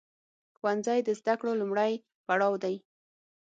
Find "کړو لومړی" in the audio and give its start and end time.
1.39-1.91